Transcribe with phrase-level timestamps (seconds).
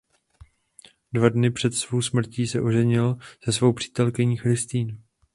[1.13, 4.97] Dva dny před svou smrtí se oženil se svou přítelkyní Christine.